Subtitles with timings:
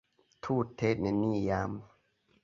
[0.45, 1.73] Tute neniam.